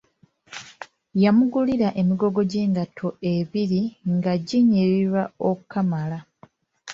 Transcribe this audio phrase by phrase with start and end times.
[1.23, 3.81] Yamugulira emigoggo gy'engato ebiri
[4.15, 6.19] nga ginyirira okukamala.